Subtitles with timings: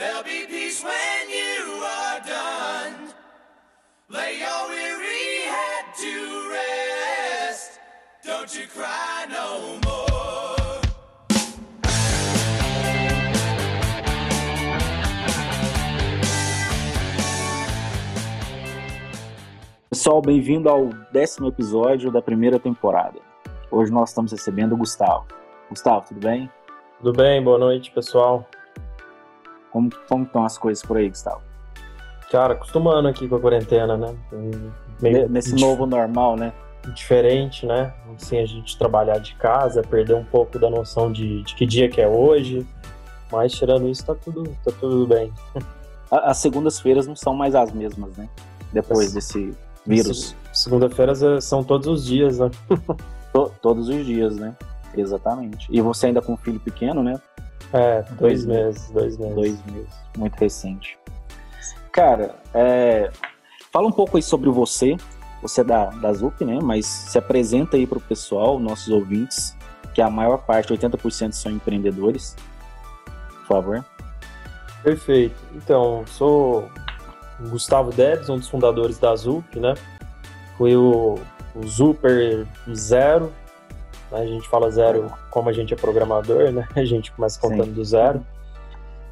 [0.00, 3.12] There'll be peace when you are done.
[4.08, 7.78] Lay your weary head to rest.
[8.24, 10.80] Don't you cry no more.
[19.90, 23.20] Pessoal, bem-vindo ao décimo episódio da primeira temporada.
[23.70, 25.26] Hoje nós estamos recebendo o Gustavo.
[25.68, 26.50] Gustavo, tudo bem?
[27.00, 28.48] Tudo bem, boa noite, pessoal.
[29.72, 31.40] Como, como estão as coisas por aí, Gustavo?
[32.30, 34.14] Cara, acostumando aqui com a quarentena, né?
[35.00, 36.52] Meio Nesse novo normal, né?
[36.94, 37.92] Diferente, né?
[38.16, 41.88] Assim, a gente trabalhar de casa, perder um pouco da noção de, de que dia
[41.88, 42.66] que é hoje.
[43.30, 45.32] Mas tirando isso, tá tudo, tá tudo bem.
[46.10, 48.28] As segundas-feiras não são mais as mesmas, né?
[48.72, 49.54] Depois desse
[49.86, 50.30] vírus.
[50.52, 52.50] Se- Segunda-feiras é- são todos os dias, né?
[53.32, 54.56] To- todos os dias, né?
[54.96, 55.68] Exatamente.
[55.70, 57.20] E você ainda com um filho pequeno, né?
[57.72, 59.34] É, dois Dois meses, dois meses.
[59.34, 59.94] Dois meses.
[60.16, 60.98] Muito recente.
[61.92, 63.10] Cara, é,
[63.72, 64.96] fala um pouco aí sobre você.
[65.42, 66.58] Você é da, da ZUP, né?
[66.62, 69.56] Mas se apresenta aí pro pessoal, nossos ouvintes,
[69.94, 72.36] que a maior parte, 80% são empreendedores.
[73.40, 73.84] Por favor.
[74.82, 75.36] Perfeito.
[75.54, 76.68] Então, sou
[77.40, 79.74] o Gustavo Debs, um dos fundadores da ZUP, né?
[80.56, 81.18] Fui o,
[81.54, 83.32] o Zuper zero.
[84.10, 84.20] Né?
[84.20, 86.68] A gente fala zero como a gente é programador, né?
[86.74, 87.72] A gente começa contando Sim.
[87.72, 88.26] do zero.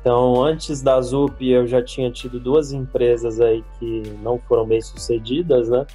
[0.01, 4.81] Então, antes da ZUP, eu já tinha tido duas empresas aí que não foram bem
[4.81, 5.87] sucedidas, né?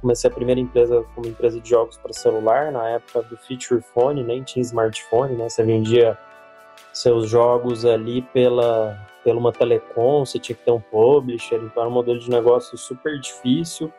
[0.00, 4.22] Comecei a primeira empresa como empresa de jogos para celular, na época do Feature Phone,
[4.22, 5.48] nem tinha smartphone, né?
[5.48, 6.16] Você vendia
[6.92, 11.90] seus jogos ali pela, pela uma telecom, você tinha que ter um publisher, então era
[11.90, 13.92] um modelo de negócio super difícil,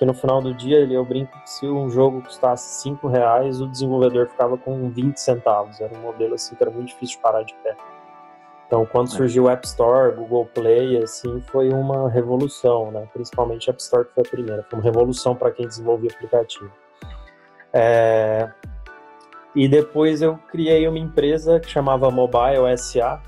[0.00, 3.60] que no final do dia ele, eu brinco que se um jogo custasse 5 reais,
[3.60, 7.22] o desenvolvedor ficava com 20 centavos, era um modelo assim que era muito difícil de
[7.22, 7.76] parar de pé.
[8.66, 9.10] Então, quando É.
[9.10, 13.06] surgiu o App Store, Google Play, assim, foi uma revolução, né?
[13.12, 16.72] Principalmente a App Store que foi a primeira, foi uma revolução para quem desenvolvia aplicativo.
[17.70, 18.50] É,
[19.54, 23.20] e depois eu criei uma empresa que chamava Mobile SA,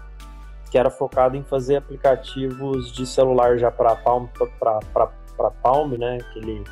[0.71, 4.27] que era focada em fazer aplicativos de celular já para Palm,
[4.59, 5.11] para
[5.51, 6.19] Palm, né?
[6.31, 6.63] Aquele,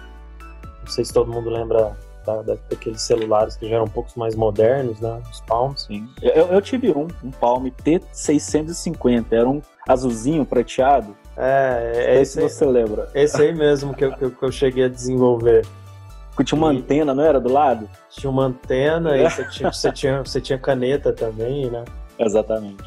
[0.80, 4.10] não sei se todo mundo lembra da, da- daqueles celulares que já eram um pouco
[4.18, 5.20] mais modernos, né?
[5.30, 5.82] Os Palms.
[5.82, 6.08] Sim.
[6.22, 9.26] Eu, eu tive um, um Palm T650.
[9.32, 11.16] Era um azulzinho prateado.
[11.36, 13.08] É, é esse, se você lembra.
[13.14, 15.64] esse aí mesmo que eu, que eu- que eu cheguei a desenvolver.
[16.36, 17.40] Que tinha uma E- antena, não era?
[17.40, 17.88] Do lado?
[18.10, 21.84] Tinha uma antena e você tinha, você tinha, você tinha caneta também, né?
[22.18, 22.84] Exatamente.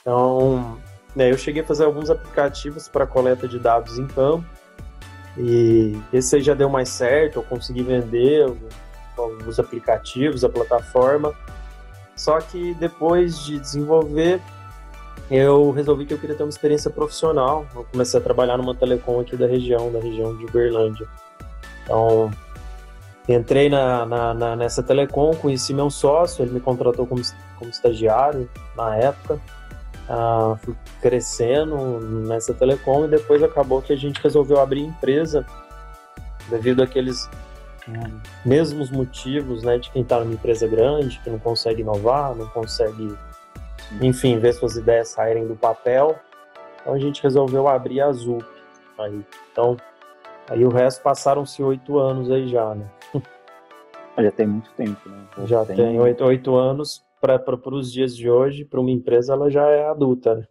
[0.00, 0.76] Então,
[1.14, 4.44] né, eu cheguei a fazer alguns aplicativos para coleta de dados em campo.
[5.38, 8.46] E esse aí já deu mais certo, eu consegui vender
[9.16, 11.34] alguns aplicativos, a plataforma.
[12.14, 14.40] Só que depois de desenvolver,
[15.30, 17.66] eu resolvi que eu queria ter uma experiência profissional.
[17.74, 21.06] Eu comecei a trabalhar numa telecom aqui da região, da região de Uberlândia.
[21.84, 22.30] Então,
[23.28, 27.20] entrei na, na- na- nessa telecom, conheci meu sócio, ele me contratou como,
[27.58, 29.38] como estagiário na época.
[30.08, 31.76] Ah, fui crescendo
[32.26, 35.44] nessa telecom e depois acabou que a gente resolveu abrir empresa
[36.48, 37.28] devido àqueles
[37.88, 42.46] hum, mesmos motivos né, de quem está numa empresa grande, que não consegue inovar, não
[42.48, 43.16] consegue,
[44.00, 46.16] enfim, ver suas ideias saírem do papel.
[46.80, 48.44] Então a gente resolveu abrir a Zup.
[48.98, 49.76] Aí, então,
[50.48, 52.88] aí o resto passaram-se oito anos aí já, né?
[54.18, 55.26] Já tem muito tempo, né?
[55.44, 57.40] Já tem oito, oito anos para
[57.74, 60.44] os dias de hoje, para uma empresa ela já é adulta, né?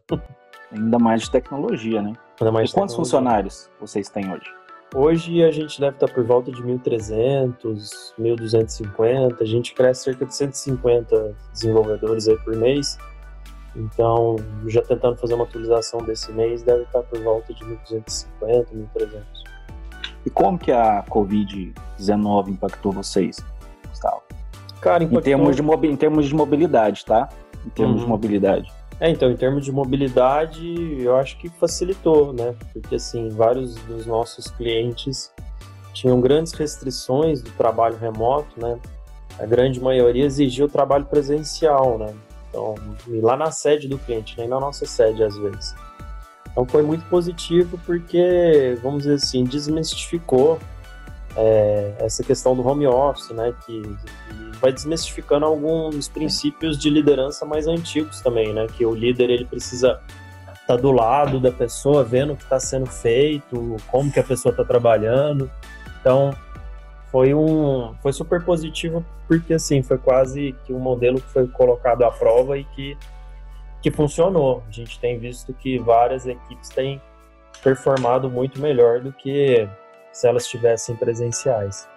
[0.71, 2.13] Ainda mais de tecnologia, né?
[2.39, 4.53] Ainda mais e quantos funcionários vocês têm hoje?
[4.93, 9.41] Hoje a gente deve estar por volta de 1.300, 1.250.
[9.41, 12.97] A gente cresce cerca de 150 desenvolvedores aí por mês.
[13.75, 14.37] Então,
[14.67, 19.23] já tentando fazer uma atualização desse mês, deve estar por volta de 1.250, 1.300.
[20.25, 23.43] E como que a Covid-19 impactou vocês?
[24.85, 27.27] Cara, Em impactou- termos, de mobi- em termos de mobilidade, tá?
[27.65, 28.09] Em termos de Uhum.
[28.09, 28.71] mobilidade.
[28.99, 32.53] É, então, em termos de mobilidade, eu acho que facilitou, né?
[32.71, 35.33] Porque, assim, vários dos nossos clientes
[35.91, 38.77] tinham grandes restrições do trabalho remoto, né?
[39.39, 42.13] A grande maioria exigia o trabalho presencial, né?
[42.51, 42.75] Então,
[43.23, 45.73] lá na sede do cliente, nem na nossa sede, às vezes.
[46.51, 50.59] Então, foi muito positivo porque, vamos dizer assim, desmistificou
[51.35, 53.53] é, essa questão do home office, né?
[53.65, 53.81] Que
[54.55, 58.67] que vai desmistificando alguns princípios de liderança mais antigos também, né?
[58.67, 59.99] Que o líder ele precisa
[60.53, 64.51] estar do lado da pessoa, vendo o que está sendo feito, como que a pessoa
[64.51, 65.51] está trabalhando.
[65.99, 66.33] Então
[67.11, 72.03] foi um, foi super positivo porque assim foi quase que um modelo que foi colocado
[72.03, 72.97] à prova e que
[73.81, 74.63] que funcionou.
[74.67, 76.99] A gente tem visto que várias equipes têm
[77.63, 79.67] performado muito melhor do que
[80.15, 81.89] se elas estivessem presenciais.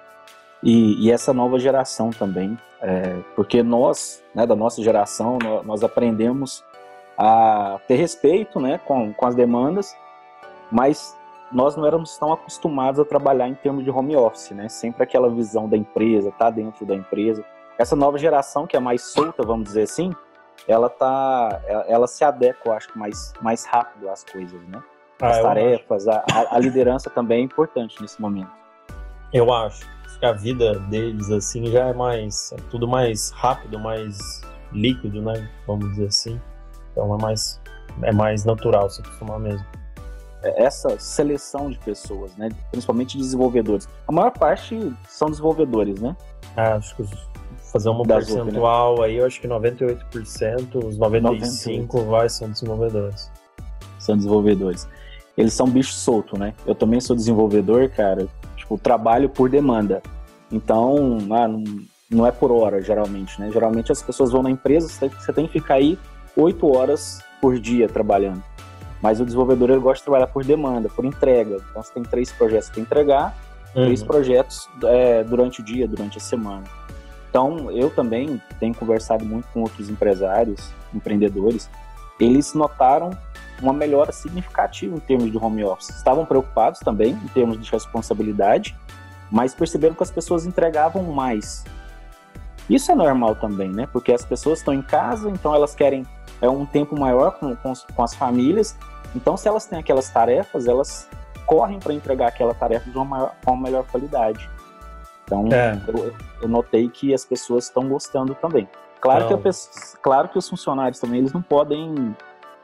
[0.61, 5.85] E, e, essa nova geração também, é, porque nós, né, da nossa geração, nós, nós,
[5.85, 6.65] aprendemos
[7.17, 9.97] a ter respeito né, com, com as demandas,
[10.69, 11.17] mas
[11.53, 14.69] nós não éramos tão acostumados a trabalhar em termos de home office, né?
[14.69, 17.45] Sempre aquela visão da empresa, tá dentro da empresa.
[17.79, 20.13] Essa nova geração que é mais solta, vamos dizer assim,
[20.67, 24.83] ela tá, ela, se adequa, acho que mais, mais rápido às coisas, né?
[25.21, 28.51] Ah, As tarefas, a, a, liderança também é importante nesse momento.
[29.33, 29.87] Eu acho
[30.19, 34.41] que a vida deles assim já é mais, é tudo mais rápido, mais
[34.73, 35.49] líquido, né?
[35.67, 36.41] Vamos dizer assim.
[36.93, 37.61] Então é mais,
[38.03, 39.67] é mais natural se acostumar mesmo.
[40.43, 42.49] É, essa seleção de pessoas, né?
[42.71, 43.89] Principalmente desenvolvedores.
[44.07, 46.17] A maior parte são desenvolvedores, né?
[46.57, 47.05] Ah, acho que
[47.73, 49.07] fazer um percentual né?
[49.07, 52.05] aí, eu acho que 98%, os 95% 98.
[52.07, 53.31] vai são desenvolvedores.
[53.99, 54.89] São desenvolvedores.
[55.39, 56.53] Eles são bicho solto, né?
[56.67, 58.27] Eu também sou desenvolvedor, cara.
[58.57, 60.03] Tipo, trabalho por demanda.
[60.51, 61.65] Então, ah, não,
[62.11, 63.49] não é por hora, geralmente, né?
[63.53, 65.97] Geralmente as pessoas vão na empresa, você tem que ficar aí
[66.37, 68.43] oito horas por dia trabalhando.
[69.01, 71.59] Mas o desenvolvedor ele gosta de trabalhar por demanda, por entrega.
[71.71, 73.37] Então você tem três projetos para entregar,
[73.77, 73.85] uhum.
[73.85, 76.65] três projetos é, durante o dia, durante a semana.
[77.31, 81.71] Então, eu também tenho conversado muito com outros empresários, empreendedores,
[82.21, 83.11] eles notaram
[83.61, 85.91] uma melhora significativa em termos de home office.
[85.91, 88.77] Estavam preocupados também em termos de responsabilidade,
[89.31, 91.65] mas perceberam que as pessoas entregavam mais.
[92.71, 93.89] Isso é normal também, né?
[93.91, 96.07] Porque as pessoas estão em casa, então elas querem
[96.41, 98.77] é um tempo maior com, com, com as famílias.
[99.15, 101.09] Então, se elas têm aquelas tarefas, elas
[101.47, 104.49] correm para entregar aquela tarefa de uma, maior, com uma melhor qualidade.
[105.25, 105.81] Então, é.
[105.89, 108.69] eu, eu, notei que as pessoas estão gostando também.
[109.01, 112.15] Claro que, pessoa, claro que os funcionários também eles não podem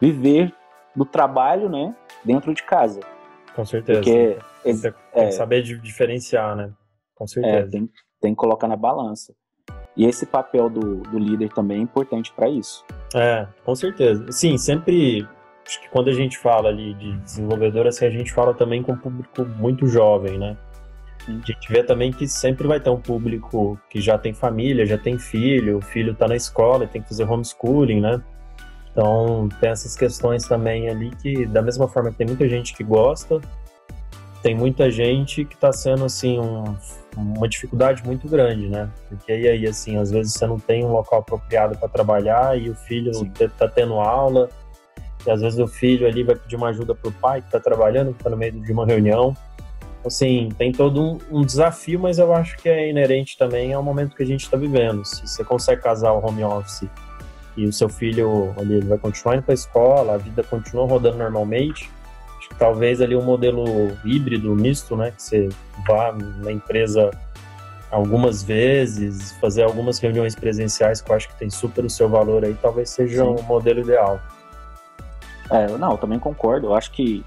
[0.01, 0.53] viver
[0.95, 1.95] do trabalho, né,
[2.25, 3.01] dentro de casa.
[3.55, 4.01] Com certeza.
[4.01, 6.71] Porque tem, tem é, que saber diferenciar, né?
[7.15, 7.59] Com certeza.
[7.59, 7.91] É, tem,
[8.21, 9.33] tem que colocar na balança.
[9.97, 12.85] E esse papel do, do líder também é importante para isso.
[13.15, 14.31] É, com certeza.
[14.33, 15.27] Sim, sempre.
[15.65, 18.93] Acho que quando a gente fala ali de desenvolvedor, assim, a gente fala também com
[18.93, 20.57] um público muito jovem, né?
[21.27, 24.99] A gente vê também que sempre vai ter um público que já tem família, já
[24.99, 28.23] tem filho, o filho está na escola, tem que fazer homeschooling, né?
[28.93, 32.85] Então, tem essas questões também ali que, da mesma forma que tem muita gente que
[32.85, 33.41] gosta,
[34.43, 36.77] tem muita gente que está sendo, assim, um,
[37.17, 38.91] uma dificuldade muito grande, né?
[39.09, 42.75] Porque aí, assim, às vezes você não tem um local apropriado para trabalhar e o
[42.75, 43.11] filho
[43.41, 44.51] está tendo aula,
[45.27, 47.59] e às vezes o filho ali vai pedir uma ajuda para o pai que está
[47.59, 49.35] trabalhando, que está no meio de uma reunião
[50.05, 54.15] assim, tem todo um, um, desafio, mas eu acho que é inerente também ao momento
[54.15, 55.05] que a gente está vivendo.
[55.05, 56.89] Se você consegue casar o home office
[57.57, 60.87] e o seu filho ali ele vai continuar indo para a escola, a vida continua
[60.87, 61.91] rodando normalmente,
[62.39, 63.65] acho que talvez ali um modelo
[64.05, 65.49] híbrido, misto, né, que você
[65.87, 67.11] vá na empresa
[67.91, 72.45] algumas vezes, fazer algumas reuniões presenciais que eu acho que tem super o seu valor
[72.45, 73.37] aí, talvez seja Sim.
[73.39, 74.21] um modelo ideal.
[75.51, 76.69] É, não, eu também concordo.
[76.69, 77.25] Eu acho que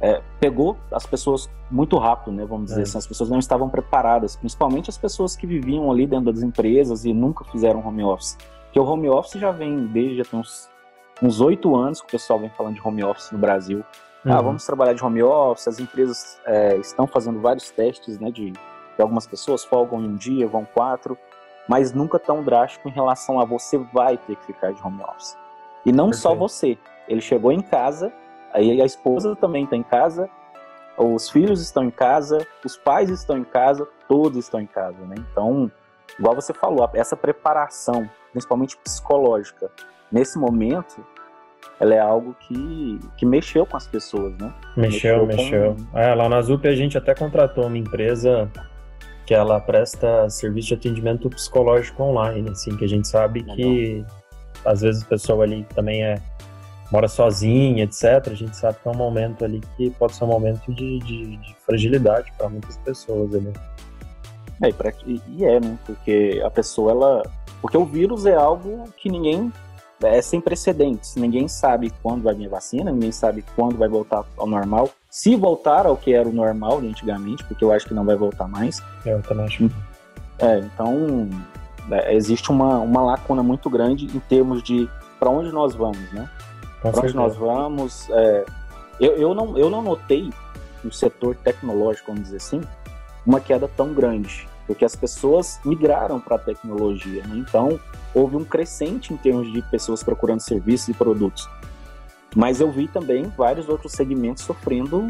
[0.00, 2.44] é, pegou as pessoas muito rápido, né?
[2.44, 2.82] Vamos dizer é.
[2.82, 7.04] assim, as pessoas não estavam preparadas, principalmente as pessoas que viviam ali dentro das empresas
[7.04, 8.36] e nunca fizeram home office.
[8.64, 10.42] Porque o home office já vem desde já tem
[11.22, 13.84] uns oito anos que o pessoal vem falando de home office no Brasil.
[14.24, 14.36] Ah, uhum.
[14.36, 15.68] Ah, vamos trabalhar de home office.
[15.68, 18.30] As empresas é, estão fazendo vários testes, né?
[18.30, 18.60] De, de
[18.98, 21.16] algumas pessoas folgam em um dia, vão quatro,
[21.68, 25.36] mas nunca tão drástico em relação a você vai ter que ficar de home office.
[25.86, 26.22] E não Perfeito.
[26.22, 26.78] só você.
[27.06, 28.12] Ele chegou em casa
[28.54, 30.30] Aí a esposa também está em casa,
[30.96, 35.16] os filhos estão em casa, os pais estão em casa, todos estão em casa, né?
[35.18, 35.70] Então,
[36.18, 39.68] igual você falou, essa preparação, principalmente psicológica,
[40.10, 41.04] nesse momento,
[41.80, 44.54] ela é algo que, que mexeu com as pessoas, né?
[44.76, 45.76] Mexeu, mexeu.
[45.90, 45.98] Com...
[45.98, 48.48] É, lá na ZUP a gente até contratou uma empresa
[49.26, 54.04] que ela presta serviço de atendimento psicológico online, assim, que a gente sabe que
[54.64, 56.20] às vezes o pessoal ali também é
[56.90, 60.28] mora sozinha, etc., a gente sabe que é um momento ali que pode ser um
[60.28, 63.52] momento de, de, de fragilidade para muitas pessoas ali.
[64.62, 65.78] É, e, pra, e, é, né?
[65.84, 67.22] Porque a pessoa, ela.
[67.60, 69.52] Porque o vírus é algo que ninguém.
[70.02, 71.14] É sem precedentes.
[71.16, 74.90] Ninguém sabe quando vai vir a vacina, ninguém sabe quando vai voltar ao normal.
[75.08, 78.16] Se voltar ao que era o normal de antigamente, porque eu acho que não vai
[78.16, 78.82] voltar mais.
[79.06, 79.70] Eu também acho.
[80.38, 81.28] É, então.
[81.90, 84.88] É, existe uma, uma lacuna muito grande em termos de
[85.18, 86.28] para onde nós vamos, né?
[86.90, 88.08] Para onde nós vamos.
[88.10, 88.44] É,
[89.00, 90.30] eu, eu, não, eu não notei
[90.82, 92.60] no setor tecnológico, vamos dizer assim,
[93.26, 97.22] uma queda tão grande, porque as pessoas migraram para a tecnologia.
[97.26, 97.36] Né?
[97.36, 97.80] Então,
[98.14, 101.48] houve um crescente em termos de pessoas procurando serviços e produtos.
[102.36, 105.06] Mas eu vi também vários outros segmentos sofrendo.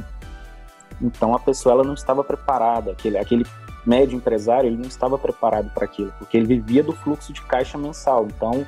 [1.00, 3.46] Então a pessoa ela não estava preparada, aquele, aquele
[3.84, 7.76] médio empresário ele não estava preparado para aquilo, porque ele vivia do fluxo de caixa
[7.76, 8.26] mensal.
[8.26, 8.64] Então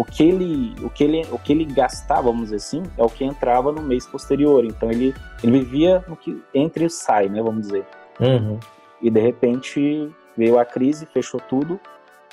[0.00, 3.10] o que ele, o que ele, o que ele gastava, vamos dizer assim, é o
[3.10, 4.64] que entrava no mês posterior.
[4.64, 5.14] Então ele,
[5.44, 7.86] ele vivia no que entre e sai, né, vamos dizer.
[8.18, 8.58] Uhum.
[9.02, 11.78] E de repente veio a crise, fechou tudo,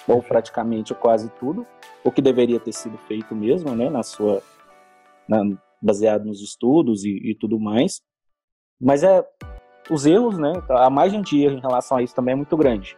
[0.08, 1.68] ou praticamente quase tudo,
[2.06, 4.42] o que deveria ter sido feito mesmo, né, na sua,
[5.28, 5.44] na,
[5.82, 8.00] baseado nos estudos e, e, tudo mais.
[8.80, 9.28] Mas é
[9.92, 12.98] os erros, né, a margem de erro em relação a isso também é muito grande,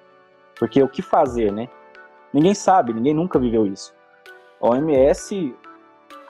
[0.59, 1.67] porque o que fazer, né?
[2.31, 3.97] Ninguém sabe, ninguém nunca viveu isso.
[4.61, 5.55] A OMS,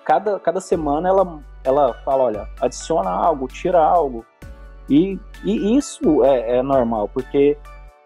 [0.06, 4.26] cada, cada semana ela, ela fala, olha, adiciona algo, tira algo.
[4.90, 7.58] E, e isso é, é normal, porque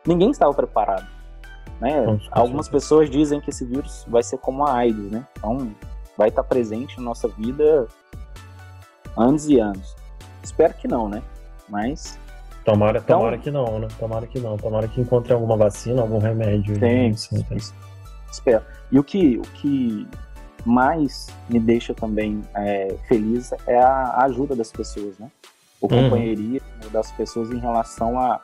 [0.06, 1.08] ninguém estava preparado.
[1.80, 2.20] Né?
[2.32, 5.28] Algumas pessoas dizem que esse vírus vai ser como a AIDS, né?
[5.38, 5.72] Então
[6.18, 7.88] vai estar presente na nossa vida
[9.18, 9.96] anos e anos.
[10.42, 11.22] Espero que não, né?
[11.68, 12.18] Mas
[12.64, 13.88] Tomara, então, tomara que não, né?
[14.00, 14.58] Tomara que não.
[14.58, 16.80] Tomara que encontre alguma vacina, algum remédio.
[16.80, 17.16] Tem, né?
[18.34, 18.64] Espero.
[18.92, 20.08] E o que, o que
[20.66, 25.30] mais me deixa também é, feliz é a, ajuda das pessoas, né?
[25.80, 26.04] O uhum.
[26.04, 26.62] companheirismo
[26.92, 28.40] das pessoas em relação a,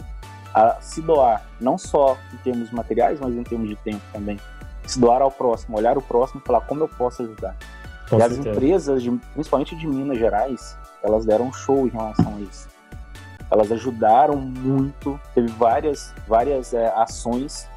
[0.53, 4.37] a se doar, não só em termos materiais, mas em termos de tempo também.
[4.85, 7.55] Se doar ao próximo, olhar o próximo e falar como eu posso ajudar.
[8.09, 8.25] Com e certeza.
[8.25, 12.67] as empresas, de, principalmente de Minas Gerais, elas deram um show em relação a isso.
[13.51, 17.68] Elas ajudaram muito, teve várias, várias é, ações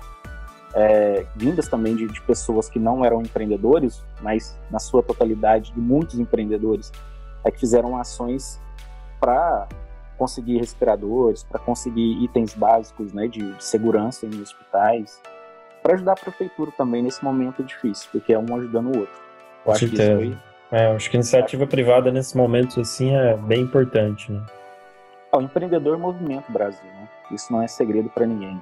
[0.74, 5.80] é, vindas também de, de, pessoas que não eram empreendedores, mas na sua totalidade de
[5.80, 6.90] muitos empreendedores,
[7.44, 8.60] é que fizeram ações
[9.20, 9.68] para
[10.16, 15.20] conseguir respiradores, para conseguir itens básicos né, de, de segurança em hospitais,
[15.82, 19.22] para ajudar a prefeitura também nesse momento difícil, porque é um ajudando o outro.
[19.66, 20.36] Eu acho que.
[20.70, 24.42] É, acho que a iniciativa privada nesses momentos assim é bem importante, né?
[25.30, 27.08] É, o empreendedor movimento Brasil, né?
[27.30, 28.58] Isso não é segredo para ninguém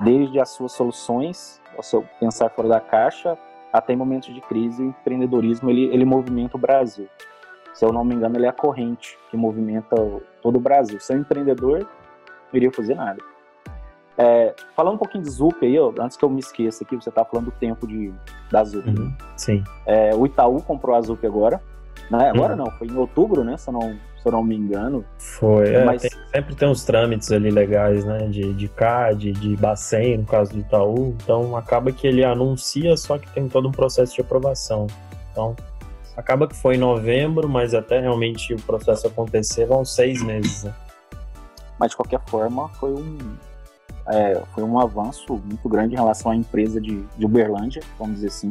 [0.00, 3.38] desde as suas soluções, o seu pensar fora da caixa,
[3.72, 7.08] até em momentos de crise, o empreendedorismo ele, ele movimenta o Brasil.
[7.72, 9.96] Se eu não me engano, ele é a corrente que movimenta
[10.40, 11.00] todo o Brasil.
[11.00, 11.88] Sem empreendedor, não
[12.54, 13.18] iria fazer nada.
[14.16, 17.08] É, falando um pouquinho de Zup aí, ó, antes que eu me esqueça aqui, você
[17.08, 18.14] está falando do tempo de,
[18.48, 18.88] da Zup.
[18.88, 19.64] Uhum, sim.
[19.84, 21.60] É, o Itaú comprou a Zup agora.
[22.08, 22.30] Né?
[22.30, 22.64] Agora uhum.
[22.64, 23.56] não, foi em outubro, né?
[23.56, 25.04] Se eu não, se eu não me engano.
[25.18, 26.00] Foi, é, mas...
[26.00, 28.26] Tem, sempre tem uns trâmites ali legais, né?
[28.26, 31.14] De, de CAD, de Bacen, no caso do Itaú.
[31.22, 34.86] Então acaba que ele anuncia, só que tem todo um processo de aprovação.
[35.30, 35.54] Então
[36.16, 40.64] acaba que foi em novembro, mas até realmente o processo acontecer vão seis meses.
[40.64, 40.74] Né?
[41.78, 43.18] Mas de qualquer forma, foi um,
[44.08, 48.28] é, foi um avanço muito grande em relação à empresa de, de Uberlândia, vamos dizer
[48.28, 48.48] assim.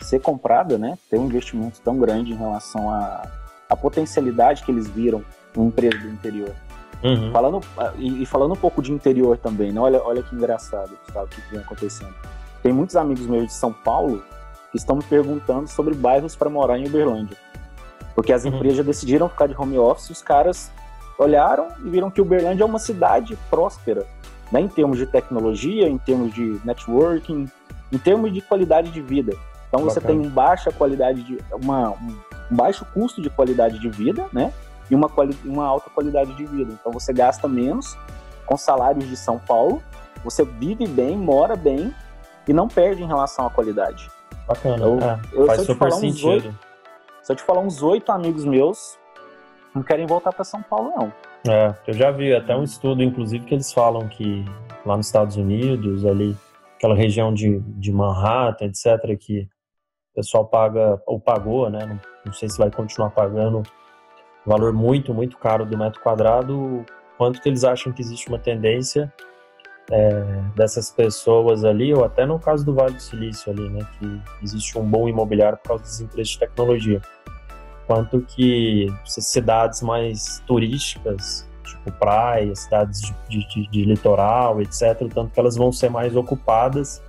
[0.00, 0.98] Ser comprada, né?
[1.08, 3.22] Ter um investimento tão grande em relação a
[3.72, 5.24] a potencialidade que eles viram
[5.56, 6.54] em empresa do interior.
[7.02, 7.32] Uhum.
[7.32, 9.80] Falando, ah, e, e, falando um pouco de interior também, né?
[9.80, 12.14] olha, olha que engraçado Gustavo, o que vem acontecendo.
[12.62, 14.22] Tem muitos amigos meus de São Paulo
[14.70, 17.36] que estão me perguntando sobre bairros para morar em Uberlândia.
[18.14, 18.54] Porque as uhum.
[18.54, 20.70] empresas já decidiram ficar de home office e os caras
[21.18, 24.06] olharam e viram que Uberlândia é uma cidade próspera,
[24.52, 24.60] né?
[24.60, 27.50] em termos de tecnologia, em termos de networking,
[27.90, 29.32] em termos de qualidade de vida.
[29.68, 29.90] Então Bacana.
[29.90, 32.14] você tem baixa qualidade de uma, um
[32.50, 34.52] baixo custo de qualidade de vida, né?
[34.90, 35.10] E uma,
[35.44, 36.72] uma alta qualidade de vida.
[36.72, 37.96] Então você gasta menos
[38.46, 39.82] com salários de São Paulo,
[40.24, 41.94] você vive bem, mora bem
[42.46, 44.10] e não perde em relação à qualidade.
[44.46, 44.84] Bacana.
[44.84, 46.28] Eu, é, eu, faz super sentido.
[46.28, 46.58] Oito,
[47.22, 48.98] se eu te falar uns oito amigos meus
[49.74, 51.12] não querem voltar para São Paulo, não.
[51.50, 54.44] É, eu já vi até um estudo, inclusive, que eles falam que
[54.84, 56.36] lá nos Estados Unidos, ali,
[56.76, 59.48] aquela região de, de Manhattan, etc., que
[60.12, 61.84] o pessoal paga, ou pagou, né?
[61.86, 63.62] Não, não sei se vai continuar pagando
[64.44, 66.84] valor muito, muito caro do metro quadrado,
[67.16, 69.12] quanto que eles acham que existe uma tendência
[69.90, 70.24] é,
[70.56, 74.78] dessas pessoas ali, ou até no caso do Vale do Silício ali, né, que existe
[74.78, 77.00] um bom imobiliário por causa das empresas de tecnologia.
[77.86, 85.40] Quanto que cidades mais turísticas, tipo praias, cidades de, de, de litoral, etc., tanto que
[85.40, 87.02] elas vão ser mais ocupadas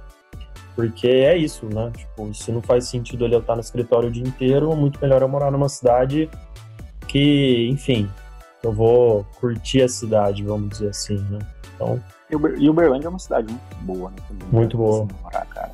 [0.75, 1.91] porque é isso, né?
[1.95, 5.27] Tipo, se não faz sentido ele estar no escritório o dia inteiro, muito melhor eu
[5.27, 6.29] morar numa cidade
[7.07, 8.09] que, enfim,
[8.63, 11.39] eu vou curtir a cidade, vamos dizer assim, né?
[11.75, 12.01] Então...
[12.57, 14.15] E Uberlândia é uma cidade muito boa, né?
[14.27, 15.07] Também, muito boa.
[15.21, 15.71] Morar, cara.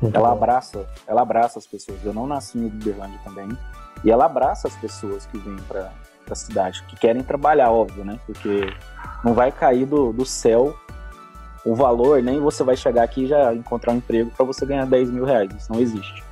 [0.00, 0.36] Muito ela boa.
[0.36, 2.04] abraça, ela abraça as pessoas.
[2.04, 3.48] Eu não nasci em Uberlândia também.
[4.04, 5.90] E ela abraça as pessoas que vêm para
[6.28, 8.18] a cidade, que querem trabalhar, óbvio, né?
[8.26, 8.66] Porque
[9.24, 10.76] não vai cair do, do céu
[11.64, 14.84] o valor, nem você vai chegar aqui e já encontrar um emprego para você ganhar
[14.86, 15.50] 10 mil reais.
[15.56, 16.22] Isso não existe.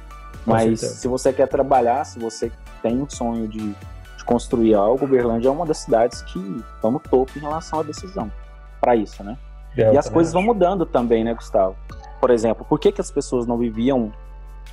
[0.45, 2.51] Mas se você quer trabalhar, se você
[2.83, 6.39] tem um sonho de, de construir algo, Uberlândia é uma das cidades que
[6.75, 8.31] estão no topo em relação à decisão
[8.81, 9.37] para isso, né?
[9.77, 10.53] É, E eu as coisas vão acho.
[10.53, 11.77] mudando também, né, Gustavo?
[12.21, 14.13] Por exemplo, por que, que as pessoas não viviam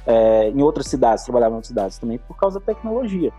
[0.05, 1.97] é, em outras cidades, trabalhavam em outras cidades?
[1.99, 3.31] Também por causa da tecnologia.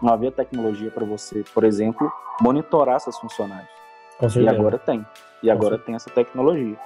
[0.00, 2.10] Não havia tecnologia para você, por exemplo,
[2.40, 3.68] monitorar seus funcionários.
[4.20, 5.06] E agora tem.
[5.42, 6.76] E agora tem essa tecnologia.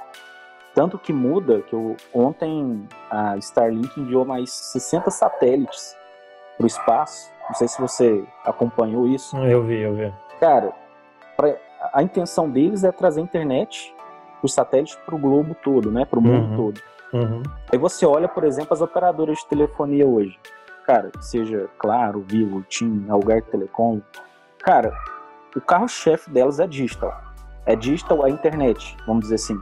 [0.75, 5.97] Tanto que muda que eu, ontem a Starlink enviou mais 60 satélites
[6.57, 7.31] para o espaço.
[7.49, 9.37] Não sei se você acompanhou isso.
[9.39, 10.13] Eu vi, eu vi.
[10.39, 10.73] Cara,
[11.37, 11.57] pra-
[11.93, 13.95] a intenção deles é trazer internet
[14.41, 16.05] por satélite para o globo todo, né?
[16.05, 16.57] Para o mundo Uhum.
[16.57, 16.81] todo.
[17.13, 17.43] Uhum.
[17.73, 20.39] Aí você olha, por exemplo, as operadoras de telefonia hoje.
[20.87, 24.01] Cara, seja Claro, Vivo, TIM, Algar Telecom.
[24.61, 24.93] Cara,
[25.59, 27.21] o carro-chefe delas é digital.
[27.67, 29.59] É digital a internet, vamos dizer assim.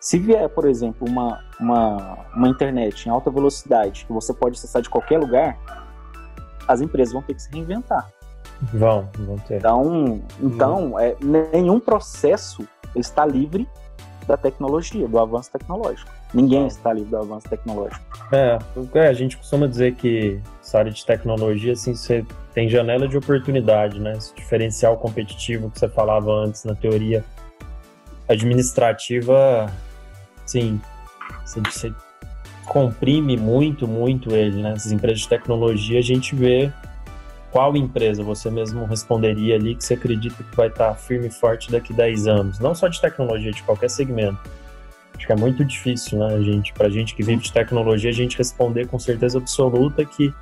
[0.00, 4.82] Se vier, por exemplo, uma, uma, uma internet em alta velocidade que você pode acessar
[4.82, 5.58] de qualquer lugar,
[6.68, 8.06] as empresas vão ter que se reinventar.
[8.72, 9.56] Vão, vão ter.
[9.56, 11.16] Então, então é,
[11.52, 13.68] nenhum processo está livre
[14.26, 16.10] da tecnologia, do avanço tecnológico.
[16.32, 18.02] Ninguém está livre do avanço tecnológico.
[18.32, 23.08] É, porque a gente costuma dizer que essa área de tecnologia, assim, você tem janela
[23.08, 24.12] de oportunidade, né?
[24.12, 27.24] Esse diferencial competitivo que você falava antes na teoria
[28.28, 29.70] administrativa,
[30.46, 30.80] sim,
[31.44, 31.92] você,
[32.64, 34.72] comprime muito, muito ele, né?
[34.72, 36.72] Essas empresas de tecnologia, a gente vê
[37.50, 41.70] qual empresa você mesmo responderia ali que você acredita que vai estar firme e forte
[41.70, 42.58] daqui a 10 anos.
[42.58, 44.38] Não só de tecnologia, de qualquer segmento.
[45.14, 48.36] Acho que é muito difícil, né, gente, pra gente que vive de tecnologia, a gente
[48.36, 50.34] responder com certeza absoluta que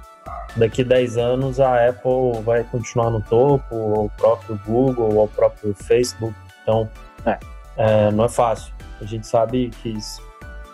[0.57, 5.25] daqui a 10 anos a Apple vai continuar no topo, ou o próprio Google, ou
[5.25, 6.35] o próprio Facebook.
[6.63, 6.89] Então,
[7.25, 7.39] É.
[7.77, 8.73] é, não é fácil.
[9.01, 9.97] A gente sabe que,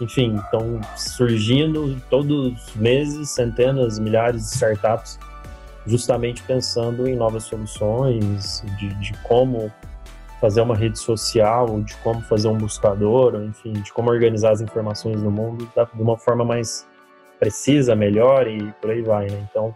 [0.01, 5.19] enfim, estão surgindo todos os meses centenas, milhares de startups
[5.87, 9.73] justamente pensando em novas soluções, de, de como
[10.41, 15.21] fazer uma rede social, de como fazer um buscador, enfim, de como organizar as informações
[15.21, 16.87] no mundo de uma forma mais
[17.39, 19.47] precisa, melhor e por aí vai, né?
[19.51, 19.75] Então,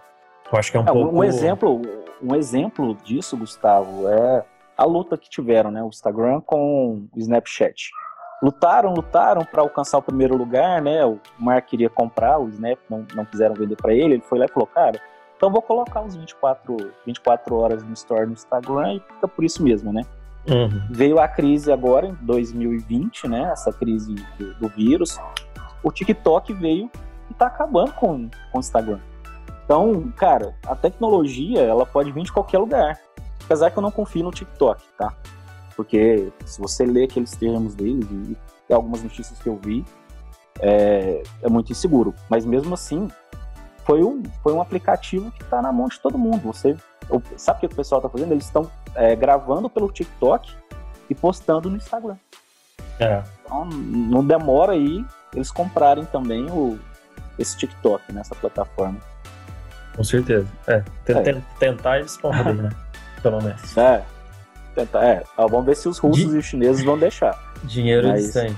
[0.52, 1.16] eu acho que é um É, pouco...
[1.16, 1.82] um exemplo,
[2.22, 4.44] um exemplo disso, Gustavo, é
[4.76, 7.90] a luta que tiveram, né, o Instagram com o Snapchat.
[8.42, 11.06] Lutaram, lutaram para alcançar o primeiro lugar, né?
[11.06, 14.14] O Mark queria comprar o Snap, não, não quiseram vender para ele.
[14.14, 15.00] Ele foi lá e falou, cara,
[15.36, 19.62] então vou colocar os 24, 24 horas no store no Instagram e fica por isso
[19.62, 20.02] mesmo, né?
[20.50, 20.82] Uhum.
[20.90, 23.50] Veio a crise agora em 2020, né?
[23.52, 25.20] Essa crise do, do vírus.
[25.80, 26.90] O TikTok veio
[27.32, 29.00] e tá acabando com, com o Instagram.
[29.64, 33.00] Então, cara, a tecnologia ela pode vir de qualquer lugar.
[33.44, 35.14] Apesar que eu não confio no TikTok, tá?
[35.74, 38.36] Porque se você lê aqueles termos deles e,
[38.72, 39.84] algumas notícias que eu vi,
[40.60, 42.14] é, é muito inseguro.
[42.30, 43.08] Mas mesmo assim,
[43.84, 46.40] foi um, foi um aplicativo que tá na mão de todo mundo.
[46.44, 46.74] Você
[47.36, 48.32] sabe o que o pessoal tá fazendo?
[48.32, 50.54] Eles estão é, gravando pelo TikTok
[51.10, 52.16] e postando no Instagram.
[52.98, 56.78] É, Então, não demora aí eles comprarem também o,
[57.38, 58.98] esse TikTok nessa plataforma.
[59.96, 60.46] com certeza.
[60.66, 61.22] É, É.
[61.22, 62.70] te- tentar eles podem, né?
[63.22, 63.76] Pelo menos.
[63.76, 64.02] É,
[64.74, 65.22] tentar, é.
[65.36, 67.38] Ó, vamos ver se os russos De- e os chineses vão deixar.
[67.64, 68.56] Dinheiro Mas- eles têm.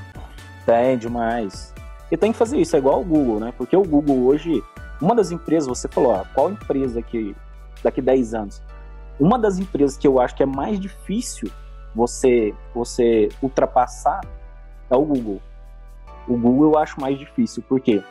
[0.64, 1.74] Tem demais.
[2.10, 3.52] E tem que fazer isso, é igual o Google, né?
[3.58, 4.62] Porque o Google hoje,
[5.00, 7.34] uma das empresas, você falou, ó, qual empresa que
[7.82, 8.62] daqui 10 anos?
[9.18, 11.50] Uma das empresas que eu acho que é mais difícil
[11.94, 14.20] você você ultrapassar
[14.90, 15.42] é o Google.
[16.28, 18.02] O Google eu acho mais difícil, por quê?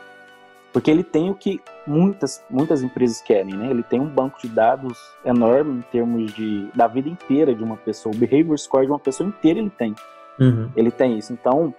[0.74, 3.70] Porque ele tem o que muitas muitas empresas querem, né?
[3.70, 7.76] Ele tem um banco de dados enorme em termos de da vida inteira de uma
[7.76, 9.94] pessoa, o behavior score de uma pessoa inteira ele tem
[10.38, 10.70] Uhum.
[10.74, 11.32] ele tem isso.
[11.32, 11.74] Então,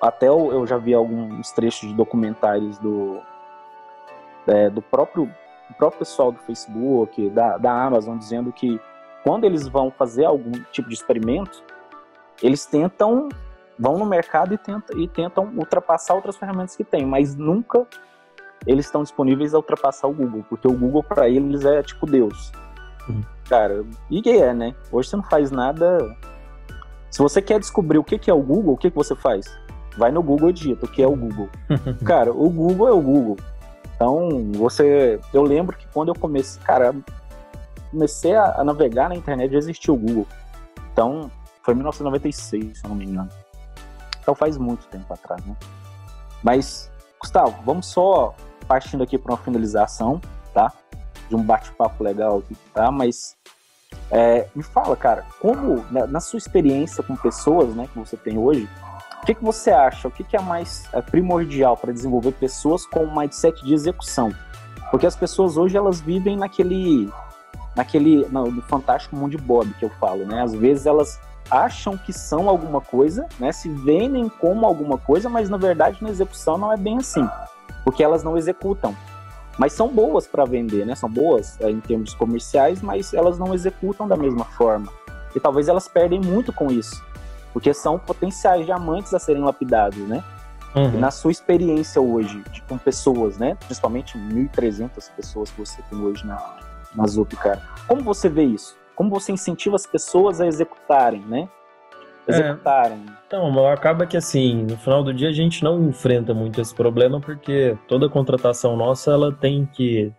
[0.00, 3.20] até eu, eu já vi alguns trechos de documentários do,
[4.46, 8.80] é, do próprio, do próprio pessoal do Facebook, da, da Amazon, dizendo que
[9.24, 11.62] quando eles vão fazer algum tipo de experimento,
[12.42, 13.28] eles tentam,
[13.78, 17.86] vão no mercado e, tenta, e tentam ultrapassar outras ferramentas que tem, mas nunca
[18.66, 22.52] eles estão disponíveis a ultrapassar o Google, porque o Google para eles é tipo Deus.
[23.08, 23.22] Uhum.
[23.48, 24.74] Cara, e que é, né?
[24.92, 25.98] Hoje você não faz nada
[27.10, 29.46] se você quer descobrir o que que é o Google, o que, que você faz?
[29.96, 31.48] Vai no Google e digita o que é o Google.
[32.04, 33.36] Cara, o Google é o Google.
[33.94, 35.18] Então, você.
[35.32, 36.62] Eu lembro que quando eu comecei.
[36.62, 36.94] Cara,
[37.90, 40.26] comecei a, navegar na internet já existia o Google.
[40.92, 41.30] Então,
[41.62, 43.30] foi em 1996, se eu não me engano.
[44.20, 45.56] Então faz muito tempo atrás, né?
[46.42, 48.34] Mas, Gustavo, vamos só
[48.68, 50.20] partindo aqui para uma finalização,
[50.52, 50.70] tá?
[51.28, 52.90] De um bate-papo legal aqui, tá?
[52.90, 53.36] Mas
[54.10, 58.38] é, me fala, cara, como na, na sua experiência com pessoas, né, que você tem
[58.38, 58.68] hoje,
[59.22, 60.08] O que, que você acha?
[60.08, 64.32] O que, que é mais é, primordial para desenvolver pessoas com um mindset de execução?
[64.90, 67.10] Porque as pessoas hoje elas vivem naquele
[67.76, 70.42] naquele no, no fantástico mundo de Bob que eu falo, né?
[70.42, 73.52] Às vezes elas acham que são alguma coisa, né?
[73.52, 77.28] Se vendem como alguma coisa, mas na verdade na execução não é bem assim,
[77.88, 78.94] porque elas não executam.
[79.56, 80.94] Mas são boas para vender, né?
[80.94, 84.92] São boas é, em termos comerciais, mas elas não executam da mesma forma.
[85.34, 87.02] E talvez elas perdem muito com isso,
[87.50, 90.22] porque são potenciais diamantes a serem lapidados, né?
[90.76, 91.00] Uhum.
[91.00, 93.56] Na sua experiência hoje, com pessoas, né?
[93.64, 96.58] Principalmente 1.300 pessoas que você tem hoje na,
[96.94, 97.62] na Zup, cara.
[97.86, 98.76] Como você vê isso?
[98.94, 101.48] Como você incentiva as pessoas a executarem, né?
[102.28, 102.32] É.
[102.32, 103.04] Executarem.
[103.08, 103.18] É.
[103.26, 107.20] Então, acaba que assim, no final do dia a gente não enfrenta muito esse problema
[107.20, 110.12] porque toda contratação nossa ela tem que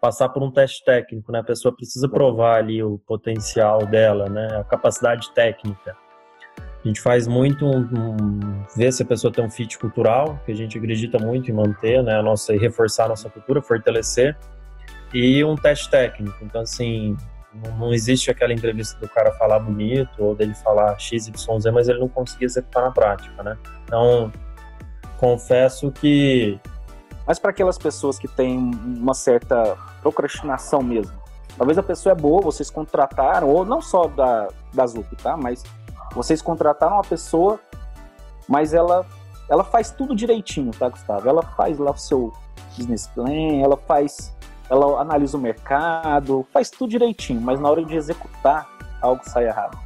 [0.00, 1.38] passar por um teste técnico, né?
[1.38, 4.48] A pessoa precisa provar ali o potencial dela, né?
[4.58, 5.96] A capacidade técnica.
[6.84, 10.50] A gente faz muito um, um, ver se a pessoa tem um fit cultural, que
[10.50, 12.16] a gente acredita muito em manter, né?
[12.16, 14.36] A nossa, e reforçar a nossa cultura, fortalecer
[15.14, 16.36] e um teste técnico.
[16.42, 17.16] Então, assim,
[17.54, 21.88] não, existe aquela entrevista do cara falar bonito ou dele falar X, Y, Z, mas
[21.88, 23.58] ele não conseguir executar na prática, né?
[23.84, 24.32] Então,
[25.18, 26.58] confesso que.
[27.26, 31.12] Mas para aquelas pessoas que têm uma certa procrastinação mesmo,
[31.56, 35.36] talvez a pessoa é boa, vocês contrataram, ou não só da, da ZUP, tá?
[35.36, 35.62] Mas
[36.14, 37.60] vocês contrataram uma pessoa,
[38.48, 39.06] mas ela,
[39.48, 41.28] ela faz tudo direitinho, tá, Gustavo?
[41.28, 42.32] Ela faz lá o seu
[42.76, 44.34] business plan, ela faz
[44.72, 48.66] ela analisa o mercado, faz tudo direitinho, mas na hora de executar,
[49.02, 49.78] algo sai errado.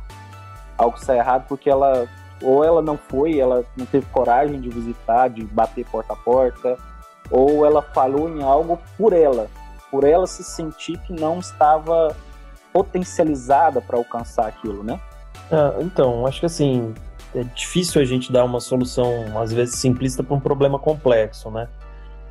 [0.79, 2.09] Algo sai errado porque ela
[2.41, 6.77] ou ela não foi, ela não teve coragem de visitar, de bater porta a porta,
[7.31, 9.49] ou ela falou em algo por ela,
[9.91, 12.15] por ela se sentir que não estava
[12.73, 15.01] potencializada para alcançar aquilo, né?
[15.51, 16.95] É, então, acho que assim,
[17.35, 21.67] é difícil a gente dar uma solução, às vezes, simplista para um problema complexo, né?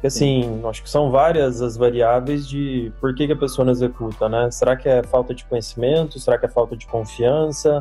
[0.05, 3.71] Porque, assim, acho que são várias as variáveis de por que, que a pessoa não
[3.71, 4.51] executa, né?
[4.51, 6.19] Será que é falta de conhecimento?
[6.19, 7.79] Será que é falta de confiança?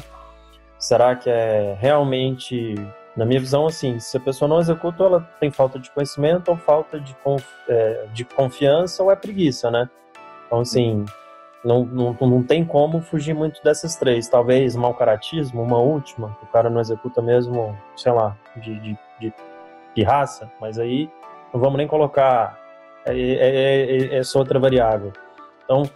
[0.78, 2.74] Será que é realmente,
[3.14, 6.56] na minha visão, assim, se a pessoa não executa, ela tem falta de conhecimento ou
[6.56, 9.90] falta de, conf, é, de confiança ou é preguiça, né?
[10.46, 11.04] Então, assim,
[11.62, 14.28] não, não, não tem como fugir muito dessas três.
[14.28, 18.98] Talvez mau caratismo, uma última, que o cara não executa mesmo, sei lá, de, de,
[19.20, 19.34] de,
[19.94, 21.10] de raça, mas aí
[21.54, 22.58] não vamos nem colocar
[23.06, 25.12] é, é, é, essa outra variável.
[25.64, 25.88] Então,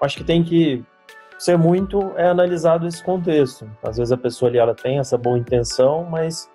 [0.00, 0.84] acho que tem que
[1.36, 3.68] ser muito é analisado esse contexto.
[3.82, 6.48] Às vezes a pessoa ali ela tem essa boa intenção, mas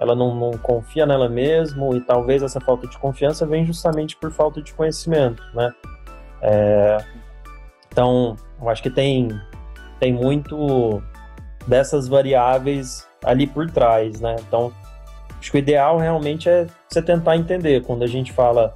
[0.00, 4.32] ela não, não confia nela mesma e talvez essa falta de confiança vem justamente por
[4.32, 5.72] falta de conhecimento, né?
[6.40, 6.98] É,
[7.88, 9.28] então, eu acho que tem
[10.00, 11.00] tem muito
[11.68, 14.34] dessas variáveis ali por trás, né?
[14.40, 14.72] Então,
[15.42, 18.72] Acho que o ideal realmente é você tentar entender quando a gente fala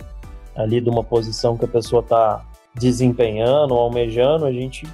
[0.56, 4.84] ali de uma posição que a pessoa está desempenhando almejando, a gente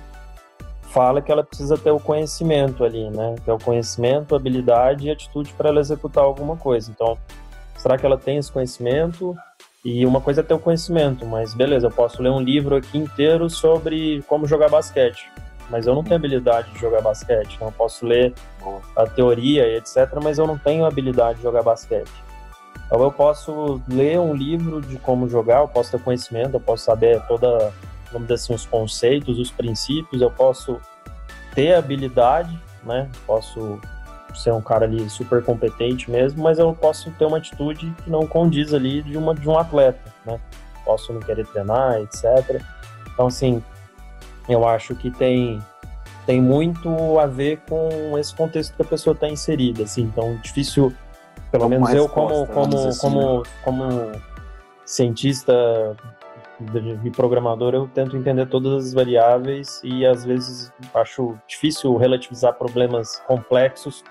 [0.82, 3.36] fala que ela precisa ter o conhecimento ali, né?
[3.42, 6.90] Que é o conhecimento, habilidade e atitude para ela executar alguma coisa.
[6.90, 7.16] Então,
[7.78, 9.34] será que ela tem esse conhecimento?
[9.82, 12.98] E uma coisa é ter o conhecimento, mas beleza, eu posso ler um livro aqui
[12.98, 15.26] inteiro sobre como jogar basquete
[15.72, 17.54] mas eu não tenho habilidade de jogar basquete.
[17.54, 18.34] Então eu posso ler
[18.94, 22.12] a teoria e etc, mas eu não tenho habilidade de jogar basquete.
[22.86, 26.84] Então eu posso ler um livro de como jogar, eu posso ter conhecimento, eu posso
[26.84, 27.72] saber toda,
[28.12, 30.78] vamos dizer assim, os conceitos, os princípios, eu posso
[31.54, 33.08] ter habilidade, né?
[33.26, 33.80] Posso
[34.34, 38.26] ser um cara ali super competente mesmo, mas eu posso ter uma atitude que não
[38.26, 40.38] condiz ali de, uma, de um atleta, né?
[40.84, 42.60] Posso não querer treinar, etc.
[43.14, 43.62] Então, assim,
[44.48, 45.60] eu acho que tem
[46.26, 50.02] tem muito a ver com esse contexto que a pessoa está inserida, assim.
[50.02, 50.92] Então, difícil,
[51.50, 53.42] pelo menos eu como como assim, como né?
[53.64, 54.12] como
[54.84, 55.96] cientista
[57.04, 63.18] e programador, eu tento entender todas as variáveis e às vezes acho difícil relativizar problemas
[63.26, 64.04] complexos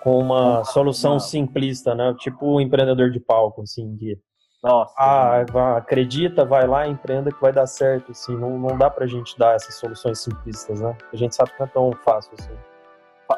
[0.00, 2.14] com uma solução simplista, né?
[2.18, 4.18] Tipo o empreendedor de palco, assim, que
[4.64, 4.94] nossa.
[4.96, 5.44] Ah,
[5.76, 8.34] acredita, vai lá, empreenda que vai dar certo, assim.
[8.34, 10.96] Não, não dá pra gente dar essas soluções simplistas, né?
[11.12, 12.50] A gente sabe que não é tão fácil assim.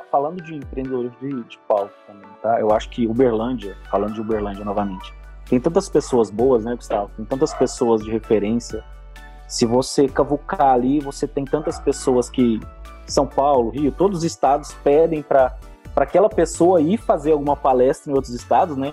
[0.09, 2.61] Falando de empreendedores de, de palco também, tá?
[2.61, 5.13] Eu acho que Uberlândia, falando de Uberlândia novamente,
[5.49, 7.11] tem tantas pessoas boas, né, Gustavo?
[7.17, 8.85] Tem tantas pessoas de referência.
[9.49, 12.61] Se você cavucar ali, você tem tantas pessoas que
[13.05, 15.57] São Paulo, Rio, todos os estados pedem para
[15.97, 18.93] aquela pessoa ir fazer alguma palestra em outros estados, né?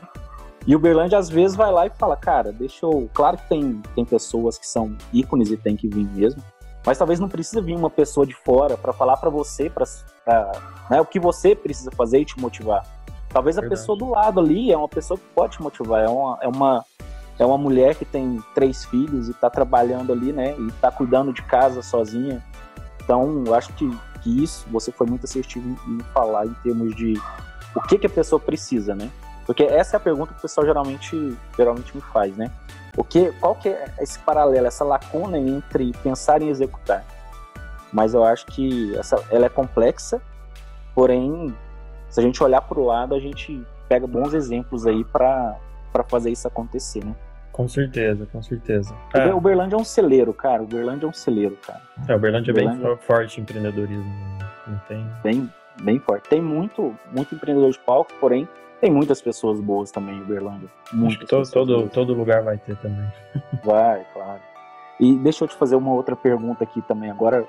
[0.66, 3.10] E o Uberlândia às vezes vai lá e fala, cara, deixa eu.
[3.14, 6.42] Claro que tem, tem pessoas que são ícones e tem que vir mesmo,
[6.86, 9.86] mas talvez não precisa vir uma pessoa de fora para falar para você pra,
[10.24, 10.52] pra,
[10.90, 12.86] né, o que você precisa fazer e te motivar.
[13.30, 13.82] Talvez a Verdade.
[13.82, 16.04] pessoa do lado ali é uma pessoa que pode te motivar.
[16.04, 16.86] É uma, é uma,
[17.40, 20.56] é uma mulher que tem três filhos e tá trabalhando ali, né?
[20.58, 22.44] E tá cuidando de casa sozinha.
[23.04, 23.90] Então, eu acho que,
[24.22, 27.20] que isso, você foi muito assertivo em, em falar em termos de
[27.76, 29.10] o que, que a pessoa precisa, né?
[29.46, 32.50] Porque essa é a pergunta que o pessoal geralmente, geralmente me faz, né?
[32.96, 37.04] O que, qual que é esse paralelo, essa lacuna entre pensar e executar?
[37.92, 40.22] Mas eu acho que essa, ela é complexa,
[40.96, 41.54] porém,
[42.10, 45.56] se a gente olhar para o lado, a gente pega bons exemplos aí para
[46.08, 47.16] fazer isso acontecer, né?
[47.52, 48.96] Com certeza, com certeza.
[49.14, 50.62] O É, Uber- Uberlândia é um celeiro, cara.
[50.62, 51.82] O Uberlândia é um celeiro, cara.
[52.08, 54.04] é, Uberlândia é bem Uberlândia- fo- forte em empreendedorismo.
[54.04, 54.40] né?
[54.68, 55.08] Não tem.
[55.24, 55.54] Bem,
[55.84, 56.28] bem forte.
[56.30, 58.48] Tem muito, muito empreendedor de palco, porém,
[58.84, 60.68] tem muitas pessoas boas também em Uberlândia.
[60.88, 63.10] Acho Muitas que todo, todo, todo lugar vai ter também.
[63.64, 64.42] Vai, claro.
[65.00, 67.48] E deixa eu te fazer uma outra pergunta aqui também agora.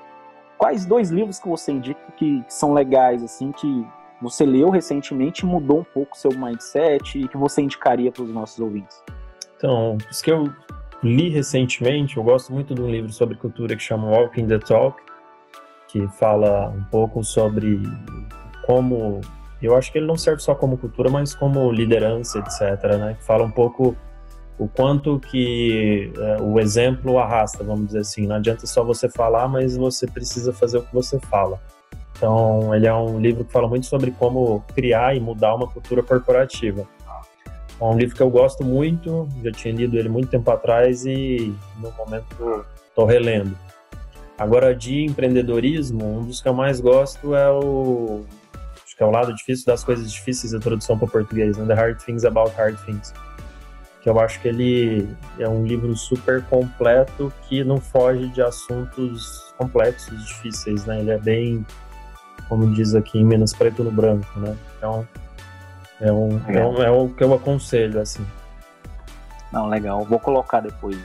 [0.57, 3.85] Quais dois livros que você indica que, que são legais, assim, que
[4.21, 8.23] você leu recentemente e mudou um pouco o seu mindset e que você indicaria para
[8.23, 9.03] os nossos ouvintes?
[9.57, 10.49] Então, os que eu
[11.03, 15.03] li recentemente, eu gosto muito de um livro sobre cultura que chama Walking the Talk,
[15.89, 17.83] que fala um pouco sobre
[18.65, 19.19] como.
[19.61, 22.97] Eu acho que ele não serve só como cultura, mas como liderança, etc.
[22.97, 23.17] Né?
[23.21, 23.95] Fala um pouco
[24.57, 28.27] o quanto que é, o exemplo arrasta, vamos dizer assim.
[28.27, 31.59] Não adianta só você falar, mas você precisa fazer o que você fala.
[32.15, 36.01] Então, ele é um livro que fala muito sobre como criar e mudar uma cultura
[36.01, 36.87] corporativa.
[37.79, 41.53] É um livro que eu gosto muito, já tinha lido ele muito tempo atrás e
[41.77, 43.57] no momento estou relendo.
[44.37, 48.25] Agora, de empreendedorismo, um dos que eu mais gosto é o.
[48.95, 51.65] Acho que é o lado difícil das coisas difíceis, a tradução para o português, né?
[51.65, 53.13] The Hard Things About Hard Things.
[54.01, 59.53] Que eu acho que ele é um livro super completo que não foge de assuntos
[59.57, 61.01] complexos, difíceis, né?
[61.01, 61.65] Ele é bem,
[62.47, 64.55] como diz aqui em Minas, preto no branco, né?
[64.77, 65.05] Então,
[65.99, 68.25] é, um, é, um, é o que eu aconselho, assim.
[69.51, 70.05] Não, legal.
[70.05, 70.97] Vou colocar depois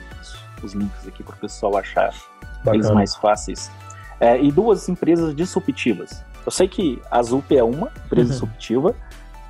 [0.63, 2.93] os links aqui para o pessoal achar eles Bacana.
[2.93, 3.69] mais fáceis.
[4.17, 6.23] É, e duas empresas disruptivas.
[6.45, 8.31] Eu sei que a Zup é uma empresa Uhum.
[8.31, 8.95] disruptiva,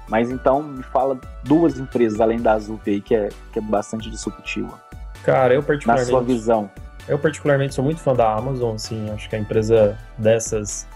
[0.10, 4.10] mas então me fala duas empresas além da Zup aí que é, que é bastante
[4.10, 4.80] disruptiva.
[5.24, 6.70] Cara, eu Na particularmente, sua visão.
[7.08, 10.88] eu particularmente sou muito fã da Amazon, assim, acho que a empresa dessas,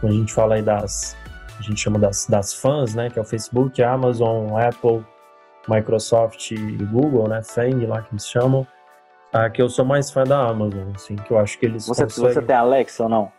[0.00, 1.16] quando a gente fala aí das,
[1.58, 5.04] a gente chama das, das fãs, né, que é o Facebook, Amazon, Apple,
[5.68, 8.66] Microsoft e Google, né, FANG lá que eles chamam,
[9.32, 12.02] a que eu sou mais fã da Amazon, assim, que eu acho que eles Você,
[12.04, 12.32] conseguem...
[12.34, 13.32] você tem Alexa ou não?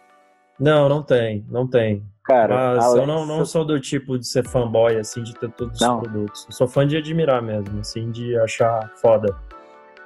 [0.61, 2.03] Não, não tem, não tem.
[2.23, 5.49] Cara, Mas Alexa, eu não, não sou do tipo de ser fanboy, assim, de ter
[5.51, 5.95] todos Não.
[5.97, 6.45] os produtos.
[6.47, 9.35] Eu sou fã de admirar mesmo, assim, de achar foda.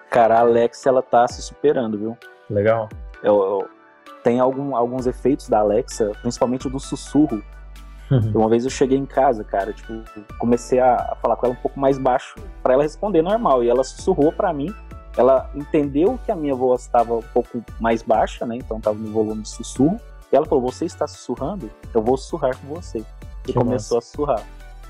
[0.09, 2.17] cara, a Alexa ela tá se superando, viu?
[2.49, 2.87] Legal?
[3.21, 3.69] Eu, eu-
[4.23, 7.43] tem algum, alguns efeitos da Alexa, principalmente o do sussurro.
[8.33, 9.93] Uma vez eu cheguei em casa, cara, tipo,
[10.39, 13.61] comecei a, falar com ela um pouco mais baixo pra ela responder normal.
[13.63, 14.73] E ela sussurrou pra mim.
[15.17, 18.55] Ela entendeu que a minha voz estava um pouco mais baixa, né?
[18.55, 19.99] Então tava no volume de sussurro.
[20.35, 21.69] Ela falou: Você está sussurrando?
[21.93, 22.99] Eu vou sussurrar com você.
[22.99, 23.03] E
[23.47, 24.43] Que começou a sussurrar.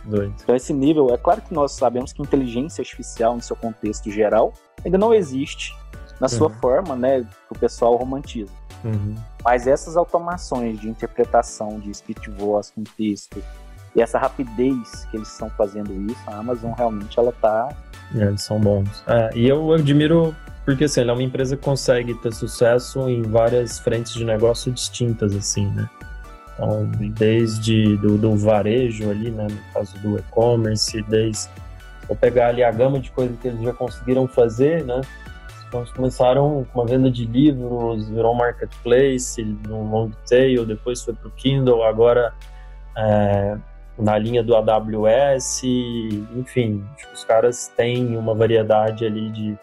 [0.03, 0.33] Doido.
[0.43, 4.53] Então, esse nível, é claro que nós sabemos que inteligência artificial, no seu contexto geral,
[4.83, 5.75] ainda não existe
[6.19, 6.53] na sua Uhum.
[6.55, 7.21] forma, né?
[7.21, 8.51] Que o pessoal romantiza.
[8.83, 9.15] Uhum.
[9.43, 13.41] Mas essas automações de interpretação de speech voz com texto
[13.95, 17.69] e essa rapidez que eles estão fazendo isso, a Amazon realmente ela tá
[18.13, 19.03] É, eles são bons.
[19.07, 23.21] É, e eu admiro porque assim, ela é uma empresa que consegue ter sucesso em
[23.21, 25.87] várias frentes de negócio distintas, assim, né?
[26.53, 29.47] Então, desde do, do varejo ali, né?
[29.49, 31.49] No caso do e-commerce, desde
[32.07, 35.01] vou pegar ali a gama de coisas que eles já conseguiram fazer, né?
[35.67, 41.03] Então, eles começaram com uma venda de livros, virou um marketplace, no long tail, depois
[41.03, 42.33] foi para o Kindle, agora
[42.97, 43.57] é,
[43.97, 45.63] na linha do AWS,
[46.35, 49.57] enfim, que os caras têm uma variedade ali de,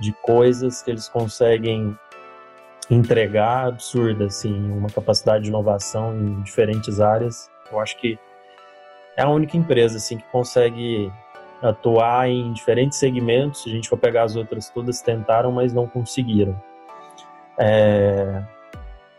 [0.00, 1.96] de coisas que eles conseguem
[2.90, 7.48] entregar absurda, assim, uma capacidade de inovação em diferentes áreas.
[7.70, 8.18] Eu acho que
[9.16, 11.12] é a única empresa assim que consegue
[11.62, 13.62] atuar em diferentes segmentos.
[13.62, 16.60] Se a gente for pegar as outras todas tentaram, mas não conseguiram.
[17.58, 18.42] É,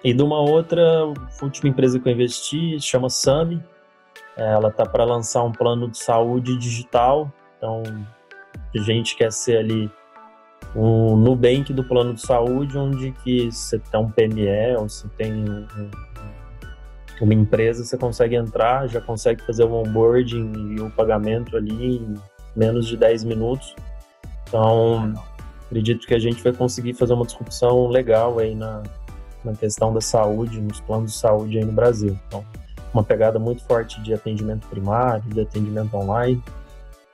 [0.04, 3.64] E de uma outra, a última empresa que eu investi chama Sami.
[4.36, 7.32] Ela tá para lançar um plano de saúde digital.
[7.58, 7.84] Então,
[8.76, 9.92] a gente quer ser ali
[10.76, 15.34] um Nubank do plano de saúde, onde que você tem um PME ou você tem
[15.34, 15.68] um-
[17.22, 22.16] uma empresa, você consegue entrar, já consegue fazer o onboarding e o pagamento ali em
[22.56, 23.76] menos de 10 minutos.
[24.48, 25.14] Então,
[25.66, 28.82] acredito que a gente vai conseguir fazer uma disrupção legal aí na,
[29.44, 32.18] na questão da saúde, nos planos de saúde aí no Brasil.
[32.28, 32.44] Então,
[32.94, 36.42] uma pegada muito forte de atendimento primário, de atendimento online.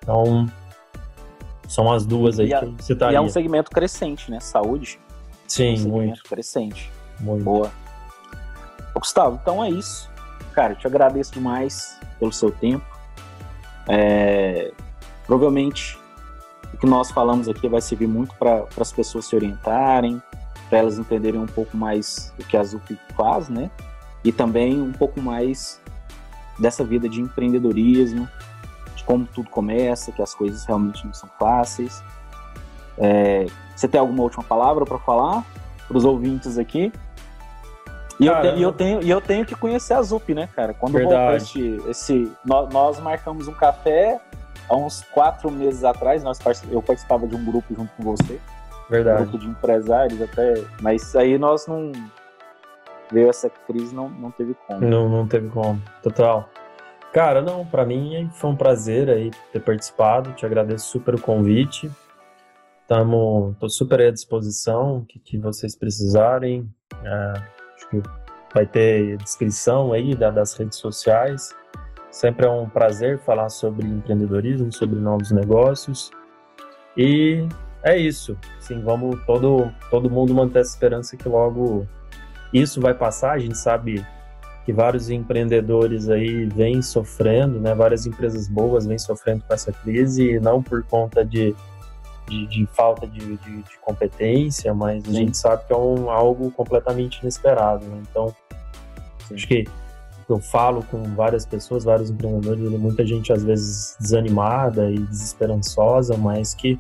[0.02, 0.48] Então,
[1.68, 3.16] são as duas aí a- que eu citaria.
[3.16, 4.40] E é um segmento crescente, né?
[4.40, 5.00] Saúde.
[5.00, 6.92] é um Sim, segmento muito, crescente.
[7.20, 7.44] muito.
[7.44, 7.72] Boa.
[8.94, 10.10] Ô, Gustavo, então é isso.
[10.54, 12.84] Cara, eu te agradeço demais pelo seu tempo.
[13.88, 14.72] É,
[15.26, 15.98] provavelmente
[16.74, 20.22] o que nós falamos aqui vai servir muito para as pessoas se orientarem,
[20.70, 23.72] para elas entenderem um pouco mais o que a ZUP faz, né?
[24.24, 25.80] E também um pouco mais
[26.60, 28.57] dessa vida de empreendedorismo, de
[29.08, 32.04] como tudo começa, que as coisas realmente não são fáceis.
[32.98, 35.44] É, você tem alguma última palavra para falar
[35.88, 36.92] para os ouvintes aqui?
[38.20, 40.74] E eu, te- e eu tenho, e eu tenho que conhecer a ZUP, né, cara?
[40.74, 41.36] Quando voltou Verdade.
[41.44, 44.20] esse, esse nó- nós, marcamos um café
[44.70, 46.24] há uns quatro meses atrás.
[46.24, 46.40] Nós,
[46.70, 49.22] eu participava de um grupo junto com você, um Verdade.
[49.22, 51.92] grupo de empresários até, mas aí nós não
[53.12, 54.82] veio essa crise, não, não teve como.
[54.82, 55.80] Não, não teve como.
[56.02, 56.50] Total.
[57.14, 60.34] Cara, não, pra mim foi um prazer aí ter participado.
[60.34, 61.90] Te agradeço super o convite.
[62.88, 66.70] Tamo, tô super à disposição, o que, que vocês precisarem.
[67.04, 67.34] É,
[67.76, 68.02] acho que
[68.54, 71.54] vai ter descrição aí da- das redes sociais.
[72.12, 76.12] Sempre é um prazer falar sobre empreendedorismo, sobre novos negócios.
[76.96, 77.48] E
[77.84, 78.38] é isso.
[78.60, 81.86] Sim, vamos todo, todo mundo manter essa esperança que logo
[82.54, 83.34] isso vai passar.
[83.34, 84.06] A gente sabe
[84.68, 87.74] que vários empreendedores aí vêm sofrendo, né?
[87.74, 91.56] Várias empresas boas vêm sofrendo com essa crise, e não por conta de,
[92.28, 95.14] de, de falta de, de, de competência, mas a Sim.
[95.14, 97.86] gente sabe que é um, algo completamente inesperado.
[97.86, 98.04] Né?
[98.12, 98.36] Então,
[99.34, 99.64] acho que
[100.28, 106.54] eu falo com várias pessoas, vários empreendedores, muita gente às vezes desanimada e desesperançosa, mas
[106.54, 106.78] que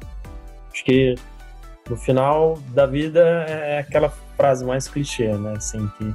[0.74, 1.16] acho que
[1.90, 5.54] no final da vida é aquela frase mais clichê, né?
[5.56, 6.14] Assim, que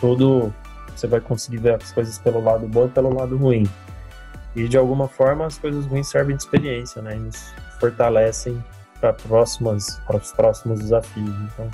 [0.00, 0.50] tudo
[0.94, 3.68] você vai conseguir ver as coisas pelo lado bom e pelo lado ruim.
[4.54, 7.16] E de alguma forma as coisas ruins servem de experiência, né?
[7.16, 8.62] E nos fortalecem
[9.00, 11.34] para próximas para os próximos desafios.
[11.52, 11.70] Então,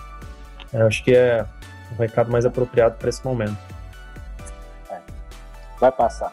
[0.72, 1.44] eu acho que é
[1.92, 3.57] o recado mais apropriado para esse momento.
[5.81, 6.33] vai passar.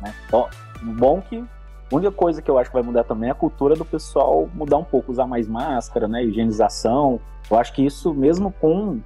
[0.00, 0.14] Né?
[0.26, 0.48] Então,
[0.82, 1.44] bom que
[1.90, 4.48] a única coisa que eu acho que vai mudar também é a cultura do pessoal
[4.52, 6.22] mudar um pouco, usar mais máscara, né?
[6.22, 7.20] higienização.
[7.50, 9.00] Eu acho que isso, mesmo com,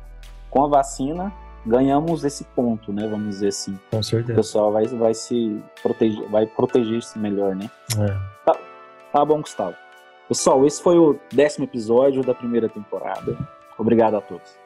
[0.50, 1.32] com a vacina,
[1.66, 3.06] ganhamos esse ponto, né?
[3.06, 3.78] Vamos dizer assim.
[3.90, 4.34] Com O certeza.
[4.34, 7.70] pessoal vai, vai se proteger, vai proteger-se melhor, né?
[7.98, 8.52] É.
[9.12, 9.76] Tá bom, Gustavo.
[10.28, 13.36] Pessoal, esse foi o décimo episódio da primeira temporada.
[13.76, 14.61] Obrigado a todos.